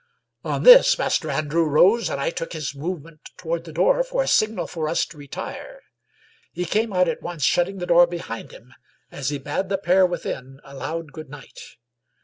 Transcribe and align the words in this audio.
On 0.43 0.63
this 0.63 0.97
Master 0.97 1.29
Andrew 1.29 1.63
rose, 1.63 2.09
and 2.09 2.19
I 2.19 2.31
took 2.31 2.53
his 2.53 2.73
movement 2.73 3.29
toward 3.37 3.65
the 3.65 3.71
door 3.71 4.03
for 4.03 4.23
a 4.23 4.27
signal 4.27 4.65
for 4.65 4.89
us 4.89 5.05
to 5.05 5.15
retire. 5.15 5.83
He 6.51 6.65
came 6.65 6.91
out 6.91 7.07
at 7.07 7.21
once, 7.21 7.43
shutting 7.43 7.77
the 7.77 7.85
door 7.85 8.07
behind 8.07 8.49
him 8.51 8.73
as 9.11 9.29
he 9.29 9.37
bade 9.37 9.69
the 9.69 9.77
pair 9.77 10.03
within 10.07 10.59
a 10.63 10.73
loud 10.73 11.11
good 11.11 11.29
night. 11.29 11.59